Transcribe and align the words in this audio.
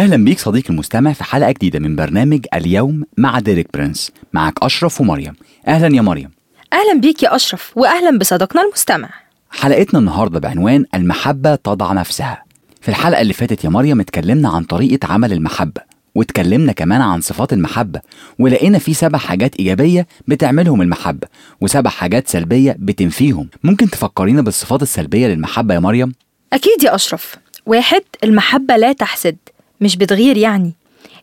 أهلا 0.00 0.16
بيك 0.16 0.38
صديقي 0.38 0.70
المستمع 0.70 1.12
في 1.12 1.24
حلقة 1.24 1.50
جديدة 1.52 1.78
من 1.78 1.96
برنامج 1.96 2.46
اليوم 2.54 3.04
مع 3.18 3.38
ديريك 3.38 3.66
برنس 3.74 4.12
معك 4.32 4.54
أشرف 4.62 5.00
ومريم. 5.00 5.34
أهلا 5.68 5.96
يا 5.96 6.02
مريم. 6.02 6.30
أهلا 6.72 7.00
بيك 7.00 7.22
يا 7.22 7.36
أشرف 7.36 7.72
وأهلا 7.76 8.18
بصديقنا 8.18 8.62
المستمع. 8.62 9.10
حلقتنا 9.50 10.00
النهارده 10.00 10.40
بعنوان 10.40 10.84
المحبة 10.94 11.54
تضع 11.54 11.92
نفسها. 11.92 12.44
في 12.80 12.88
الحلقة 12.88 13.20
اللي 13.20 13.32
فاتت 13.32 13.64
يا 13.64 13.70
مريم 13.70 14.00
اتكلمنا 14.00 14.48
عن 14.48 14.64
طريقة 14.64 15.12
عمل 15.12 15.32
المحبة 15.32 15.80
واتكلمنا 16.14 16.72
كمان 16.72 17.00
عن 17.00 17.20
صفات 17.20 17.52
المحبة 17.52 18.00
ولقينا 18.38 18.78
في 18.78 18.94
سبع 18.94 19.18
حاجات 19.18 19.56
إيجابية 19.56 20.06
بتعملهم 20.28 20.82
المحبة 20.82 21.28
وسبع 21.60 21.90
حاجات 21.90 22.28
سلبية 22.28 22.76
بتنفيهم. 22.78 23.48
ممكن 23.64 23.90
تفكرينا 23.90 24.42
بالصفات 24.42 24.82
السلبية 24.82 25.26
للمحبة 25.26 25.74
يا 25.74 25.80
مريم؟ 25.80 26.12
أكيد 26.52 26.82
يا 26.82 26.94
أشرف. 26.94 27.36
واحد 27.66 28.02
المحبة 28.24 28.76
لا 28.76 28.92
تحسد. 28.92 29.36
مش 29.80 29.96
بتغير 29.96 30.36
يعني. 30.36 30.72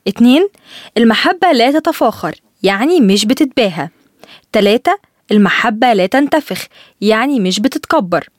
اتنين 0.08 0.48
المحبة 0.98 1.52
لا 1.52 1.72
تتفاخر 1.72 2.36
يعني 2.64 3.02
مش 3.02 3.26
بتتباهى. 3.26 3.90
تلاتة 4.52 4.98
المحبة 5.32 5.94
لا 5.94 6.06
تنتفخ 6.06 6.66
يعني 7.02 7.40
مش 7.40 7.60
بتتكبر. 7.60 8.30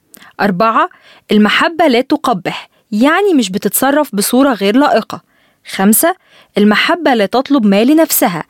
أربعة 0.41 0.89
المحبة 1.31 1.87
لا 1.87 2.01
تقبح 2.01 2.69
يعني 2.91 3.33
مش 3.33 3.49
بتتصرف 3.49 4.15
بصورة 4.15 4.53
غير 4.53 4.75
لائقة. 4.75 5.21
خمسة 5.71 6.15
المحبة 6.57 7.13
لا 7.13 7.25
تطلب 7.25 7.65
ما 7.65 7.83
لنفسها 7.83 8.43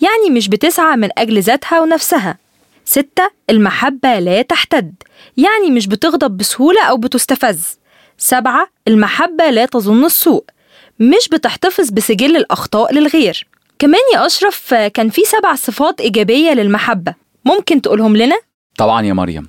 يعني 0.00 0.30
مش 0.30 0.48
بتسعى 0.48 0.96
من 0.96 1.08
أجل 1.18 1.40
ذاتها 1.42 1.80
ونفسها. 1.80 2.38
ستة 2.84 3.30
المحبة 3.50 4.18
لا 4.18 4.42
تحتد 4.42 4.94
يعني 5.36 5.70
مش 5.70 5.86
بتغضب 5.86 6.36
بسهولة 6.36 6.84
أو 6.84 6.96
بتستفز. 6.96 7.78
سبعة 8.18 8.68
المحبة 8.88 9.50
لا 9.50 9.66
تظن 9.66 10.04
السوء 10.04 10.44
مش 11.00 11.28
بتحتفظ 11.32 11.90
بسجل 11.90 12.36
الأخطاء 12.36 12.94
للغير. 12.94 13.46
كمان 13.78 14.00
يا 14.14 14.26
أشرف 14.26 14.74
كان 14.74 15.08
في 15.08 15.22
سبع 15.24 15.54
صفات 15.54 16.00
إيجابية 16.00 16.50
للمحبة. 16.50 17.14
ممكن 17.44 17.82
تقولهم 17.82 18.16
لنا؟ 18.16 18.36
طبعا 18.76 19.02
يا 19.02 19.12
مريم. 19.12 19.48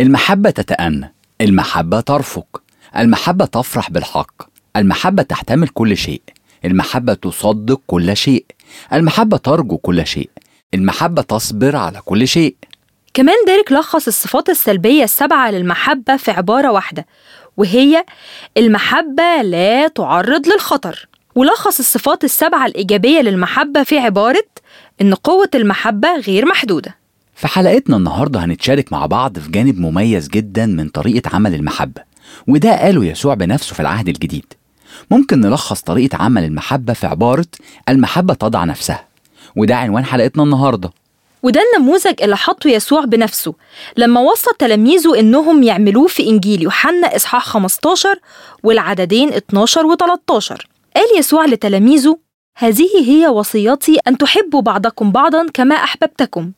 المحبة 0.00 0.50
تتأنى 0.50 1.14
المحبة 1.40 2.00
ترفق 2.00 2.62
المحبة 2.96 3.44
تفرح 3.44 3.90
بالحق 3.90 4.42
المحبة 4.76 5.22
تحتمل 5.22 5.68
كل 5.68 5.96
شيء 5.96 6.22
المحبة 6.64 7.14
تصدق 7.14 7.80
كل 7.86 8.16
شيء 8.16 8.44
المحبة 8.92 9.36
ترجو 9.36 9.76
كل 9.78 10.06
شيء 10.06 10.30
المحبة 10.74 11.22
تصبر 11.22 11.76
على 11.76 12.00
كل 12.04 12.28
شيء. 12.28 12.56
كمان 13.14 13.34
ديريك 13.46 13.72
لخص 13.72 14.06
الصفات 14.06 14.48
السلبية 14.48 15.04
السبعة 15.04 15.50
للمحبة 15.50 16.16
في 16.16 16.30
عبارة 16.30 16.72
واحدة. 16.72 17.06
وهي 17.56 18.04
المحبة 18.56 19.42
لا 19.42 19.88
تعرض 19.88 20.46
للخطر. 20.46 21.08
ولخص 21.34 21.78
الصفات 21.78 22.24
السبعة 22.24 22.66
الإيجابية 22.66 23.20
للمحبة 23.20 23.82
في 23.82 23.98
عبارة 23.98 24.44
إن 25.00 25.14
قوة 25.14 25.50
المحبة 25.54 26.08
غير 26.16 26.46
محدودة. 26.46 26.96
في 27.34 27.46
حلقتنا 27.48 27.96
النهاردة 27.96 28.44
هنتشارك 28.44 28.92
مع 28.92 29.06
بعض 29.06 29.38
في 29.38 29.50
جانب 29.50 29.78
مميز 29.80 30.28
جدا 30.28 30.66
من 30.66 30.88
طريقة 30.88 31.36
عمل 31.36 31.54
المحبة 31.54 32.02
وده 32.48 32.78
قاله 32.80 33.04
يسوع 33.04 33.34
بنفسه 33.34 33.74
في 33.74 33.80
العهد 33.80 34.08
الجديد. 34.08 34.44
ممكن 35.10 35.40
نلخص 35.40 35.80
طريقة 35.80 36.16
عمل 36.18 36.44
المحبة 36.44 36.92
في 36.92 37.06
عبارة 37.06 37.46
المحبة 37.88 38.34
تضع 38.34 38.64
نفسها 38.64 39.06
وده 39.56 39.76
عنوان 39.76 40.04
حلقتنا 40.04 40.42
النهارده. 40.42 40.90
وده 41.44 41.60
النموذج 41.74 42.22
اللي 42.22 42.36
حطه 42.36 42.70
يسوع 42.70 43.04
بنفسه. 43.04 43.54
لما 43.96 44.20
وصى 44.20 44.50
تلاميذه 44.58 45.20
إنهم 45.20 45.62
يعملوه 45.62 46.06
في 46.06 46.28
إنجيل 46.28 46.62
يوحنا 46.62 47.16
إصحاح 47.16 47.44
15 47.44 48.18
والعددين 48.62 49.32
12 49.32 49.86
و 49.86 49.94
13 49.94 50.66
قال 50.96 51.18
يسوع 51.18 51.46
لتلاميذه 51.46 52.18
هذه 52.56 52.88
هي 53.06 53.28
وصيتي 53.28 53.98
أن 54.08 54.18
تحبوا 54.18 54.62
بعضكم 54.62 55.12
بعضا 55.12 55.46
كما 55.54 55.74
أحببتكم. 55.74 56.52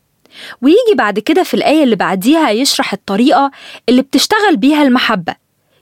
ويجي 0.61 0.95
بعد 0.95 1.19
كده 1.19 1.43
في 1.43 1.53
الآية 1.53 1.83
اللي 1.83 1.95
بعديها 1.95 2.49
يشرح 2.49 2.93
الطريقة 2.93 3.51
اللي 3.89 4.01
بتشتغل 4.01 4.57
بيها 4.57 4.83
المحبة. 4.83 5.35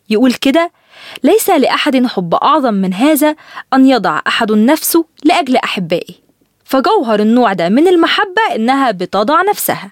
يقول 0.09 0.33
كده 0.33 0.71
ليس 1.23 1.49
لأحد 1.49 2.05
حب 2.05 2.35
أعظم 2.35 2.73
من 2.73 2.93
هذا 2.93 3.35
أن 3.73 3.85
يضع 3.85 4.21
أحد 4.27 4.51
نفسه 4.51 5.05
لأجل 5.23 5.57
أحبائه. 5.57 6.24
فجوهر 6.65 7.19
النوع 7.19 7.53
ده 7.53 7.69
من 7.69 7.87
المحبة 7.87 8.55
إنها 8.55 8.91
بتضع 8.91 9.41
نفسها. 9.49 9.91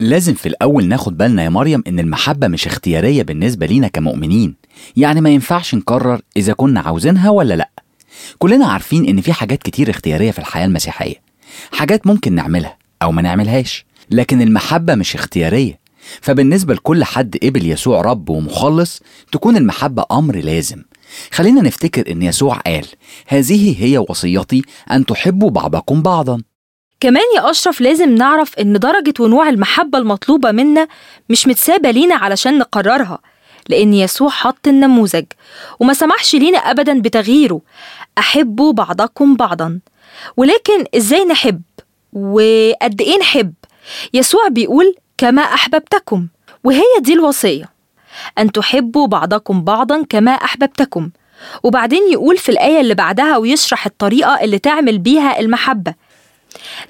لازم 0.00 0.34
في 0.34 0.46
الأول 0.46 0.84
ناخد 0.84 1.18
بالنا 1.18 1.44
يا 1.44 1.48
مريم 1.48 1.82
إن 1.86 1.98
المحبة 1.98 2.48
مش 2.48 2.66
اختيارية 2.66 3.22
بالنسبة 3.22 3.66
لينا 3.66 3.88
كمؤمنين. 3.88 4.54
يعني 4.96 5.20
ما 5.20 5.30
ينفعش 5.30 5.74
نقرر 5.74 6.20
إذا 6.36 6.52
كنا 6.52 6.80
عاوزينها 6.80 7.30
ولا 7.30 7.54
لأ. 7.54 7.70
كلنا 8.38 8.66
عارفين 8.66 9.08
إن 9.08 9.20
في 9.20 9.32
حاجات 9.32 9.62
كتير 9.62 9.90
اختيارية 9.90 10.30
في 10.30 10.38
الحياة 10.38 10.64
المسيحية. 10.66 11.14
حاجات 11.72 12.06
ممكن 12.06 12.32
نعملها 12.34 12.78
أو 13.02 13.12
ما 13.12 13.22
نعملهاش. 13.22 13.84
لكن 14.10 14.42
المحبة 14.42 14.94
مش 14.94 15.14
اختيارية. 15.14 15.78
فبالنسبة 16.20 16.74
لكل 16.74 17.04
حد 17.04 17.36
قبل 17.42 17.70
يسوع 17.70 18.00
رب 18.00 18.28
ومخلص 18.28 19.02
تكون 19.32 19.56
المحبة 19.56 20.04
أمر 20.12 20.36
لازم. 20.36 20.82
خلينا 21.32 21.62
نفتكر 21.62 22.12
إن 22.12 22.22
يسوع 22.22 22.54
قال 22.54 22.86
هذه 23.26 23.84
هي 23.84 23.98
وصيتي 23.98 24.62
أن 24.90 25.06
تحبوا 25.06 25.50
بعضكم 25.50 26.02
بعضا. 26.02 26.42
كمان 27.00 27.22
يا 27.36 27.50
أشرف 27.50 27.80
لازم 27.80 28.14
نعرف 28.14 28.58
إن 28.58 28.78
درجة 28.78 29.14
ونوع 29.20 29.48
المحبة 29.48 29.98
المطلوبة 29.98 30.52
منا 30.52 30.88
مش 31.28 31.46
متسابة 31.46 31.90
لينا 31.90 32.14
علشان 32.14 32.58
نقررها 32.58 33.18
لأن 33.68 33.94
يسوع 33.94 34.30
حط 34.30 34.68
النموذج 34.68 35.24
وما 35.80 35.94
سمحش 35.94 36.34
لينا 36.34 36.58
أبدا 36.58 37.00
بتغييره. 37.00 37.60
أحبوا 38.18 38.72
بعضكم 38.72 39.36
بعضا. 39.36 39.80
ولكن 40.36 40.84
إزاي 40.96 41.24
نحب 41.24 41.62
وقد 42.12 43.00
إيه 43.00 43.18
نحب؟ 43.18 43.54
يسوع 44.14 44.48
بيقول 44.48 44.94
كما 45.18 45.42
أحببتكم 45.42 46.26
وهي 46.64 46.82
دي 47.00 47.12
الوصية. 47.12 47.73
أن 48.38 48.52
تحبوا 48.52 49.06
بعضكم 49.06 49.64
بعضا 49.64 50.04
كما 50.08 50.30
أحببتكم. 50.30 51.10
وبعدين 51.62 52.02
يقول 52.12 52.36
في 52.38 52.48
الآية 52.48 52.80
اللي 52.80 52.94
بعدها 52.94 53.36
ويشرح 53.36 53.86
الطريقة 53.86 54.40
اللي 54.40 54.58
تعمل 54.58 54.98
بيها 54.98 55.40
المحبة. 55.40 55.94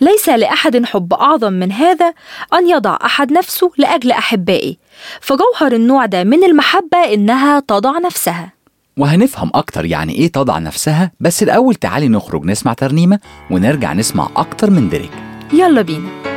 ليس 0.00 0.28
لأحد 0.28 0.84
حب 0.84 1.14
أعظم 1.14 1.52
من 1.52 1.72
هذا 1.72 2.12
أن 2.54 2.68
يضع 2.68 2.98
أحد 3.04 3.32
نفسه 3.32 3.70
لأجل 3.78 4.12
أحبائه. 4.12 4.74
فجوهر 5.20 5.72
النوع 5.72 6.06
ده 6.06 6.24
من 6.24 6.44
المحبة 6.44 6.98
إنها 7.14 7.60
تضع 7.60 7.98
نفسها. 7.98 8.52
وهنفهم 8.96 9.50
أكتر 9.54 9.84
يعني 9.84 10.12
إيه 10.14 10.32
تضع 10.32 10.58
نفسها 10.58 11.10
بس 11.20 11.42
الأول 11.42 11.74
تعالي 11.74 12.08
نخرج 12.08 12.44
نسمع 12.44 12.72
ترنيمة 12.72 13.18
ونرجع 13.50 13.92
نسمع 13.92 14.28
أكتر 14.36 14.70
من 14.70 14.88
ديريك 14.88 15.12
يلا 15.52 15.82
بينا. 15.82 16.33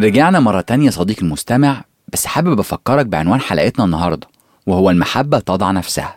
رجعنا 0.00 0.40
مرة 0.40 0.60
تانية 0.60 0.90
صديق 0.90 1.16
المستمع 1.22 1.84
بس 2.12 2.26
حابب 2.26 2.60
أفكرك 2.60 3.06
بعنوان 3.06 3.40
حلقتنا 3.40 3.84
النهاردة 3.84 4.26
وهو 4.66 4.90
المحبة 4.90 5.38
تضع 5.38 5.70
نفسها. 5.70 6.16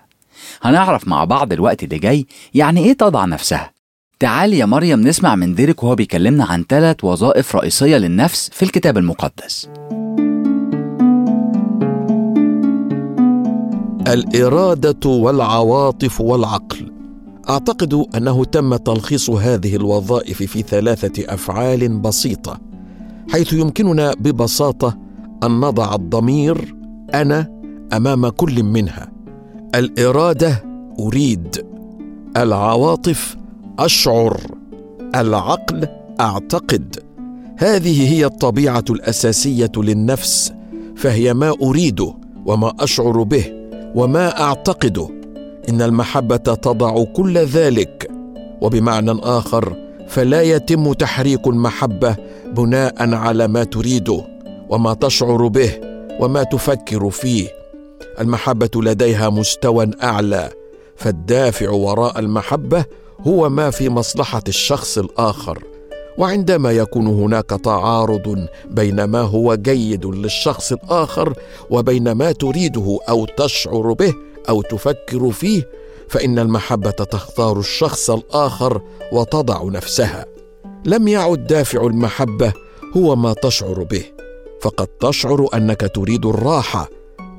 هنعرف 0.62 1.08
مع 1.08 1.24
بعض 1.24 1.54
الوقت 1.54 1.84
اللي 1.84 1.98
جاي 1.98 2.28
يعني 2.54 2.86
إيه 2.86 2.94
تضع 2.94 3.26
نفسها. 3.26 3.72
تعالي 4.20 4.58
يا 4.58 4.66
مريم 4.66 5.02
نسمع 5.02 5.36
من 5.36 5.56
ديريك 5.56 5.84
وهو 5.84 5.96
بيكلمنا 5.96 6.46
عن 6.46 6.66
ثلاث 6.70 7.04
وظائف 7.04 7.56
رئيسية 7.56 7.98
للنفس 7.98 8.50
في 8.54 8.64
الكتاب 8.64 8.98
المقدس. 8.98 9.70
الإرادة 14.08 15.10
والعواطف 15.10 16.22
والعقل. 16.22 16.92
أعتقد 17.50 18.06
أنه 18.16 18.46
تم 18.46 18.76
تلخيص 18.76 19.30
هذه 19.30 19.76
الوظائف 19.76 20.44
في 20.44 20.62
ثلاثة 20.62 21.34
أفعال 21.34 22.00
بسيطة. 22.00 22.73
حيث 23.32 23.54
يمكننا 23.54 24.14
ببساطة 24.20 24.98
أن 25.44 25.60
نضع 25.60 25.96
الضمير 25.96 26.76
أنا 27.14 27.48
أمام 27.94 28.30
كل 28.30 28.64
منها. 28.64 29.12
الإرادة 29.76 30.64
أريد. 31.00 31.66
العواطف 32.38 33.38
أشعر. 33.80 34.42
العقل 35.16 35.88
أعتقد. 36.20 36.96
هذه 37.58 38.14
هي 38.14 38.26
الطبيعة 38.26 38.86
الأساسية 38.90 39.72
للنفس 39.78 40.54
فهي 40.96 41.34
ما 41.34 41.54
اريده 41.62 42.14
وما 42.46 42.74
أشعر 42.80 43.24
به 43.24 43.46
وما 43.96 44.42
اعتقده 44.42 45.10
إن 45.70 45.82
المحبة 45.82 46.38
تضع 46.38 47.04
كل 47.04 47.38
ذلك. 47.38 48.12
وبمعنى 48.62 49.12
آخر 49.12 49.76
فلا 50.08 50.42
يتم 50.42 50.94
تحريك 50.94 51.48
المحبة 51.48 52.16
بناء 52.54 53.14
على 53.14 53.48
ما 53.48 53.64
تريده 53.64 54.24
وما 54.70 54.94
تشعر 54.94 55.48
به 55.48 55.72
وما 56.20 56.44
تفكر 56.44 57.10
فيه. 57.10 57.48
المحبة 58.20 58.70
لديها 58.76 59.30
مستوى 59.30 59.92
أعلى 60.04 60.50
فالدافع 60.96 61.70
وراء 61.70 62.20
المحبة 62.20 62.86
هو 63.28 63.50
ما 63.50 63.70
في 63.70 63.90
مصلحة 63.90 64.44
الشخص 64.48 64.98
الآخر. 64.98 65.64
وعندما 66.18 66.72
يكون 66.72 67.08
هناك 67.08 67.50
تعارض 67.50 68.48
بين 68.70 69.04
ما 69.04 69.22
هو 69.22 69.56
جيد 69.56 70.06
للشخص 70.06 70.72
الآخر 70.72 71.34
وبين 71.70 72.12
ما 72.12 72.32
تريده 72.32 73.00
أو 73.10 73.26
تشعر 73.26 73.94
به 73.94 74.14
أو 74.50 74.62
تفكر 74.62 75.32
فيه 75.32 75.70
فإن 76.10 76.40
المحبة 76.40 76.92
تختار 76.92 77.60
الشخص 77.60 78.10
الآخر 78.10 78.82
وتضع 79.12 79.64
نفسها. 79.64 80.33
لم 80.86 81.08
يعد 81.08 81.48
دافع 81.48 81.86
المحبة 81.86 82.54
هو 82.98 83.16
ما 83.16 83.34
تشعر 83.34 83.84
به 83.84 84.04
فقد 84.62 84.88
تشعر 84.88 85.48
أنك 85.54 85.92
تريد 85.96 86.26
الراحة 86.26 86.90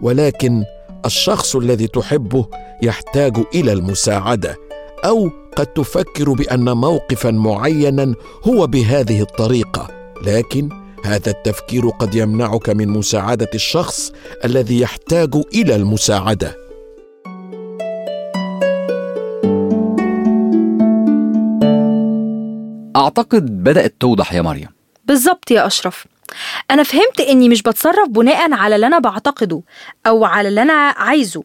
ولكن 0.02 0.64
الشخص 1.06 1.56
الذي 1.56 1.86
تحبه 1.86 2.46
يحتاج 2.82 3.36
إلى 3.54 3.72
المساعدة 3.72 4.56
أو 5.04 5.30
قد 5.56 5.66
تفكر 5.66 6.32
بأن 6.32 6.76
موقفا 6.76 7.30
معينا 7.30 8.14
هو 8.44 8.66
بهذه 8.66 9.20
الطريقة 9.20 9.88
لكن 10.22 10.68
هذا 11.04 11.30
التفكير 11.30 11.88
قد 11.88 12.14
يمنعك 12.14 12.68
من 12.70 12.88
مساعدة 12.88 13.50
الشخص 13.54 14.12
الذي 14.44 14.80
يحتاج 14.80 15.34
إلى 15.54 15.76
المساعدة. 15.76 16.63
أعتقد 23.04 23.64
بدأت 23.64 23.94
توضح 24.00 24.32
يا 24.32 24.42
مريم. 24.42 24.68
بالظبط 25.04 25.50
يا 25.50 25.66
أشرف. 25.66 26.06
أنا 26.70 26.82
فهمت 26.82 27.20
إني 27.20 27.48
مش 27.48 27.62
بتصرف 27.62 28.08
بناء 28.08 28.52
على 28.52 28.74
اللي 28.74 28.86
أنا 28.86 28.98
بعتقده 28.98 29.62
أو 30.06 30.24
على 30.24 30.48
اللي 30.48 30.62
أنا 30.62 30.72
عايزه 30.96 31.42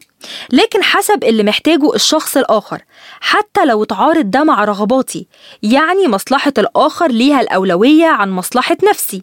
لكن 0.52 0.82
حسب 0.82 1.24
اللي 1.24 1.42
محتاجه 1.42 1.94
الشخص 1.94 2.36
الآخر 2.36 2.82
حتى 3.20 3.64
لو 3.64 3.84
تعارض 3.84 4.30
ده 4.30 4.44
مع 4.44 4.64
رغباتي 4.64 5.26
يعني 5.62 6.08
مصلحة 6.08 6.52
الآخر 6.58 7.10
ليها 7.10 7.40
الأولوية 7.40 8.06
عن 8.06 8.30
مصلحة 8.30 8.76
نفسي. 8.90 9.22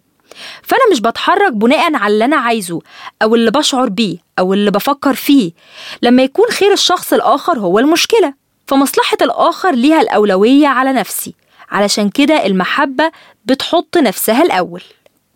فأنا 0.64 0.82
مش 0.92 1.00
بتحرك 1.02 1.54
بناء 1.54 1.96
على 1.96 2.14
اللي 2.14 2.26
أنا 2.26 2.36
عايزه 2.38 2.82
أو 3.22 3.36
اللي 3.36 3.52
بشعر 3.52 3.90
بيه 3.90 4.18
أو 4.40 4.54
اللي 4.54 4.72
بفكر 4.72 5.14
فيه. 5.14 5.52
لما 6.02 6.24
يكون 6.24 6.48
خير 6.50 6.74
الشخص 6.74 7.14
الآخر 7.14 7.60
هو 7.60 7.80
المشكلة 7.80 8.34
فمصلحة 8.68 9.18
الآخر 9.22 9.72
ليها 9.72 10.02
الأولوية 10.02 10.68
على 10.68 10.94
نفسي. 10.94 11.36
علشان 11.70 12.10
كده 12.10 12.46
المحبة 12.46 13.12
بتحط 13.46 13.98
نفسها 13.98 14.44
الأول. 14.44 14.82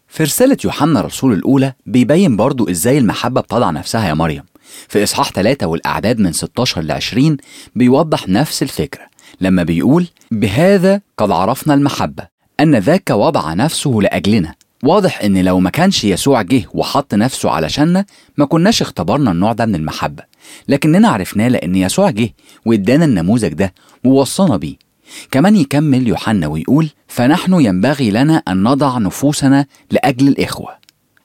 في 0.07 0.23
رسالة 0.23 0.57
يوحنا 0.65 0.99
الرسول 0.99 1.33
الأولى 1.33 1.73
بيبين 1.85 2.37
برضو 2.37 2.69
إزاي 2.69 2.97
المحبة 2.97 3.41
بتضع 3.41 3.69
نفسها 3.69 4.09
يا 4.09 4.13
مريم. 4.13 4.43
في 4.87 5.03
إصحاح 5.03 5.31
3 5.31 5.67
والأعداد 5.67 6.19
من 6.19 6.31
16 6.33 6.81
ل 6.81 6.91
20 6.91 7.37
بيوضح 7.75 8.29
نفس 8.29 8.63
الفكرة 8.63 9.03
لما 9.41 9.63
بيقول 9.63 10.07
بهذا 10.31 11.01
قد 11.17 11.31
عرفنا 11.31 11.73
المحبة 11.73 12.27
أن 12.59 12.75
ذاك 12.75 13.09
وضع 13.09 13.53
نفسه 13.53 13.89
لأجلنا. 14.01 14.55
واضح 14.83 15.21
إن 15.23 15.37
لو 15.45 15.59
ما 15.59 15.69
كانش 15.69 16.03
يسوع 16.03 16.41
جه 16.41 16.63
وحط 16.73 17.13
نفسه 17.13 17.49
علشاننا 17.49 18.05
ما 18.37 18.45
كناش 18.45 18.81
اختبرنا 18.81 19.31
النوع 19.31 19.53
ده 19.53 19.65
من 19.65 19.75
المحبة. 19.75 20.23
لكننا 20.67 21.09
عرفناه 21.09 21.47
لأن 21.47 21.75
يسوع 21.75 22.09
جه 22.09 22.29
وإدانا 22.65 23.05
النموذج 23.05 23.53
ده 23.53 23.73
ووصانا 24.03 24.57
بيه. 24.57 24.75
كمان 25.31 25.55
يكمل 25.55 26.07
يوحنا 26.07 26.47
ويقول 26.47 26.89
فنحن 27.07 27.53
ينبغي 27.53 28.11
لنا 28.11 28.43
أن 28.47 28.63
نضع 28.63 28.97
نفوسنا 28.97 29.65
لأجل 29.91 30.27
الإخوة. 30.27 30.69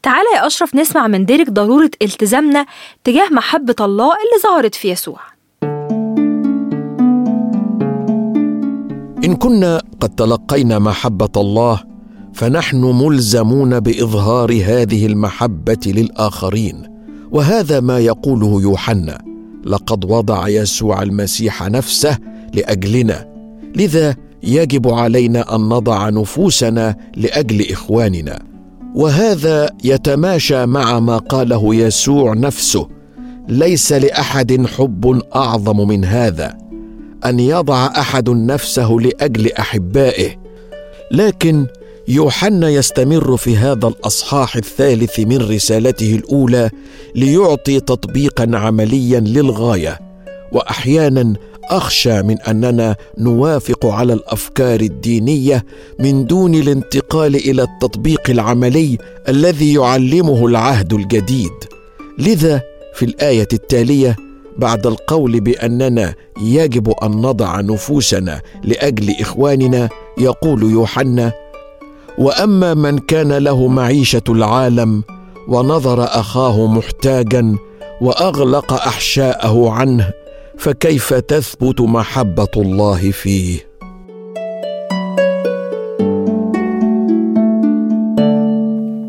تعالى 0.02 0.28
يا 0.36 0.46
أشرف 0.46 0.74
نسمع 0.74 1.06
من 1.06 1.24
ديرك 1.24 1.50
ضرورة 1.50 1.90
التزامنا 2.02 2.66
تجاه 3.04 3.28
محبة 3.32 3.76
الله 3.80 4.12
اللي 4.12 4.42
ظهرت 4.42 4.74
في 4.74 4.90
يسوع. 4.90 5.20
إن 9.24 9.34
كنا 9.34 9.82
قد 10.00 10.08
تلقينا 10.08 10.78
محبة 10.78 11.30
الله 11.36 11.80
فنحن 12.34 12.84
ملزمون 12.84 13.80
بإظهار 13.80 14.52
هذه 14.52 15.06
المحبة 15.06 15.80
للآخرين 15.86 16.82
وهذا 17.30 17.80
ما 17.80 17.98
يقوله 17.98 18.62
يوحنا 18.62 19.22
لقد 19.64 20.04
وضع 20.04 20.48
يسوع 20.48 21.02
المسيح 21.02 21.62
نفسه 21.62 22.18
لأجلنا 22.54 23.35
لذا 23.76 24.16
يجب 24.42 24.88
علينا 24.88 25.56
أن 25.56 25.60
نضع 25.60 26.08
نفوسنا 26.08 26.96
لأجل 27.16 27.72
إخواننا. 27.72 28.42
وهذا 28.94 29.70
يتماشى 29.84 30.66
مع 30.66 31.00
ما 31.00 31.18
قاله 31.18 31.74
يسوع 31.74 32.34
نفسه 32.34 32.88
ليس 33.48 33.92
لأحد 33.92 34.66
حب 34.66 35.22
أعظم 35.34 35.88
من 35.88 36.04
هذا 36.04 36.58
أن 37.24 37.40
يضع 37.40 37.86
أحد 37.86 38.30
نفسه 38.30 38.96
لأجل 39.00 39.52
أحبائه. 39.52 40.30
لكن 41.10 41.66
يوحنا 42.08 42.68
يستمر 42.68 43.36
في 43.36 43.56
هذا 43.56 43.88
الأصحاح 43.88 44.56
الثالث 44.56 45.20
من 45.20 45.36
رسالته 45.36 46.14
الأولى 46.14 46.70
ليعطي 47.14 47.80
تطبيقا 47.80 48.50
عمليا 48.54 49.20
للغاية 49.20 49.98
واحيانا 50.52 51.34
أخشى 51.70 52.22
من 52.22 52.40
أننا 52.40 52.96
نوافق 53.18 53.86
على 53.86 54.12
الأفكار 54.12 54.80
الدينية 54.80 55.64
من 56.00 56.26
دون 56.26 56.54
الانتقال 56.54 57.36
إلى 57.36 57.62
التطبيق 57.62 58.30
العملي 58.30 58.98
الذي 59.28 59.74
يعلمه 59.74 60.46
العهد 60.46 60.92
الجديد. 60.92 61.52
لذا 62.18 62.62
في 62.94 63.04
الآية 63.04 63.48
التالية 63.52 64.16
بعد 64.58 64.86
القول 64.86 65.40
بأننا 65.40 66.14
يجب 66.42 66.90
أن 67.02 67.10
نضع 67.10 67.60
نفوسنا 67.60 68.40
لأجل 68.64 69.14
إخواننا 69.20 69.88
يقول 70.18 70.62
يوحنا 70.62 71.32
وأما 72.18 72.74
من 72.74 72.98
كان 72.98 73.32
له 73.32 73.68
معيشة 73.68 74.22
العالم 74.28 75.02
ونظر 75.48 76.04
أخاه 76.04 76.66
محتاجا 76.66 77.56
وأغلق 78.00 78.72
أحشاءه 78.72 79.70
عنه 79.70 80.10
فكيف 80.58 81.14
تثبت 81.14 81.80
محبة 81.80 82.48
الله 82.56 83.10
فيه؟ 83.10 83.60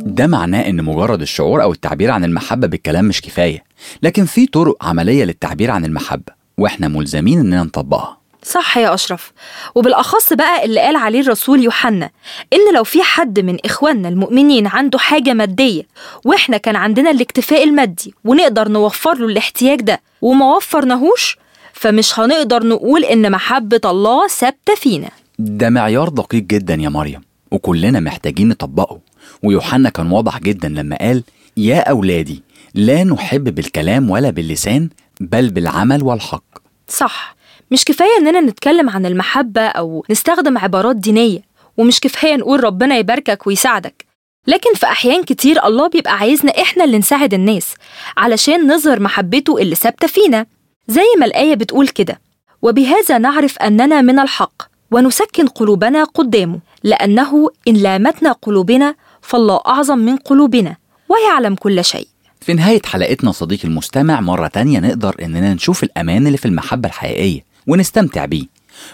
ده 0.05 0.27
معناه 0.27 0.69
إن 0.69 0.83
مجرد 0.83 1.21
الشعور 1.21 1.61
أو 1.63 1.71
التعبير 1.71 2.11
عن 2.11 2.23
المحبة 2.23 2.67
بالكلام 2.67 3.05
مش 3.05 3.21
كفاية 3.21 3.63
لكن 4.03 4.25
في 4.25 4.45
طرق 4.45 4.85
عملية 4.85 5.23
للتعبير 5.23 5.71
عن 5.71 5.85
المحبة 5.85 6.33
وإحنا 6.57 6.87
ملزمين 6.87 7.39
إننا 7.39 7.63
نطبقها. 7.63 8.17
صح 8.51 8.77
يا 8.77 8.93
أشرف. 8.93 9.31
وبالأخص 9.75 10.33
بقى 10.33 10.65
اللي 10.65 10.79
قال 10.79 10.95
عليه 10.95 11.19
الرسول 11.21 11.63
يوحنا 11.63 12.09
إن 12.53 12.75
لو 12.75 12.83
في 12.83 13.03
حد 13.03 13.39
من 13.39 13.57
إخواننا 13.65 14.09
المؤمنين 14.09 14.67
عنده 14.67 14.99
حاجة 14.99 15.33
مادية 15.33 15.83
وإحنا 16.25 16.57
كان 16.57 16.75
عندنا 16.75 17.11
الاكتفاء 17.11 17.63
المادي 17.63 18.13
ونقدر 18.25 18.67
نوفر 18.67 19.13
له 19.17 19.25
الاحتياج 19.25 19.81
ده 19.81 20.01
وما 20.21 20.55
وفرناهوش 20.55 21.37
فمش 21.73 22.19
هنقدر 22.19 22.65
نقول 22.67 23.03
إن 23.03 23.31
محبة 23.31 23.81
الله 23.85 24.27
ثابتة 24.27 24.75
فينا. 24.75 25.09
ده 25.39 25.69
معيار 25.69 26.09
دقيق 26.09 26.43
جدا 26.43 26.73
يا 26.75 26.89
مريم 26.89 27.21
وكلنا 27.51 27.99
محتاجين 27.99 28.47
نطبقه. 28.49 28.99
ويوحنا 29.43 29.89
كان 29.89 30.11
واضح 30.11 30.39
جدا 30.39 30.67
لما 30.67 30.95
قال 30.95 31.23
يا 31.57 31.79
أولادي 31.89 32.43
لا 32.73 33.03
نحب 33.03 33.55
بالكلام 33.55 34.09
ولا 34.09 34.29
باللسان 34.29 34.89
بل 35.21 35.49
بالعمل 35.49 36.03
والحق. 36.03 36.43
صح. 36.87 37.36
مش 37.71 37.85
كفاية 37.85 38.17
إننا 38.19 38.41
نتكلم 38.41 38.89
عن 38.89 39.05
المحبة 39.05 39.61
أو 39.61 40.05
نستخدم 40.09 40.57
عبارات 40.57 40.95
دينية 40.95 41.39
ومش 41.77 41.99
كفاية 41.99 42.35
نقول 42.35 42.63
ربنا 42.63 42.97
يباركك 42.97 43.47
ويساعدك. 43.47 44.05
لكن 44.47 44.73
في 44.75 44.85
أحيان 44.85 45.23
كتير 45.23 45.65
الله 45.65 45.87
بيبقى 45.89 46.17
عايزنا 46.17 46.61
إحنا 46.61 46.83
اللي 46.83 46.97
نساعد 46.97 47.33
الناس 47.33 47.73
علشان 48.17 48.67
نظهر 48.73 48.99
محبته 48.99 49.57
اللي 49.57 49.75
ثابتة 49.75 50.07
فينا. 50.07 50.45
زي 50.87 51.05
ما 51.19 51.25
الآية 51.25 51.55
بتقول 51.55 51.87
كده 51.87 52.21
وبهذا 52.61 53.17
نعرف 53.17 53.57
أننا 53.57 54.01
من 54.01 54.19
الحق 54.19 54.61
ونسكن 54.91 55.47
قلوبنا 55.47 56.03
قدامه 56.03 56.59
لأنه 56.83 57.49
إن 57.67 57.73
لامتنا 57.73 58.31
قلوبنا 58.31 58.95
فالله 59.21 59.59
أعظم 59.67 59.97
من 59.97 60.17
قلوبنا 60.17 60.75
ويعلم 61.09 61.55
كل 61.55 61.85
شيء. 61.85 62.07
في 62.41 62.53
نهاية 62.53 62.81
حلقتنا 62.85 63.31
صديقي 63.31 63.63
المستمع 63.67 64.21
مرة 64.21 64.47
تانية 64.47 64.79
نقدر 64.79 65.15
إننا 65.21 65.53
نشوف 65.53 65.83
الأمان 65.83 66.27
اللي 66.27 66.37
في 66.37 66.45
المحبة 66.45 66.87
الحقيقية. 66.89 67.46
ونستمتع 67.67 68.25
بيه. 68.25 68.45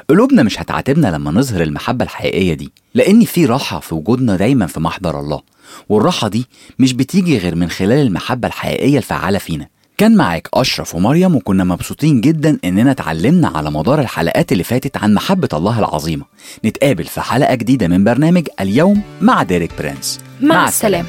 قلوبنا 0.10 0.44
مش 0.44 0.62
هتعاتبنا 0.62 1.08
لما 1.08 1.32
نظهر 1.32 1.62
المحبة 1.64 2.06
الحقيقية 2.06 2.54
دي 2.54 2.72
لأن 2.94 3.26
في 3.26 3.46
راحة 3.46 3.80
في 3.80 3.96
وجودنا 3.96 4.36
دايما 4.36 4.68
في 4.68 4.80
محضر 4.80 5.20
الله 5.20 5.42
والراحة 5.90 6.28
دي 6.28 6.46
مش 6.80 6.94
بتيجي 6.94 7.38
غير 7.38 7.56
من 7.56 7.70
خلال 7.70 8.08
المحبة 8.08 8.48
الحقيقية 8.48 8.98
الفعالة 8.98 9.38
فينا. 9.40 9.68
كان 9.98 10.16
معاك 10.16 10.50
أشرف 10.54 10.96
ومريم 10.96 11.36
وكنا 11.36 11.64
مبسوطين 11.64 12.22
جدا 12.22 12.60
إننا 12.66 12.92
اتعلمنا 12.92 13.48
على 13.48 13.72
مدار 13.72 14.00
الحلقات 14.02 14.52
اللي 14.52 14.64
فاتت 14.64 14.98
عن 14.98 15.14
محبة 15.14 15.50
الله 15.54 15.80
العظيمة. 15.80 16.26
نتقابل 16.66 17.04
في 17.04 17.22
حلقة 17.22 17.56
جديدة 17.56 17.88
من 17.88 18.04
برنامج 18.04 18.48
اليوم 18.62 19.02
مع 19.22 19.44
ديريك 19.44 19.72
برنس 19.80 20.20
مع 20.42 20.68
السلامة. 20.68 21.08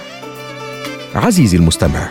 عزيزي 1.15 1.57
المستمع 1.57 2.11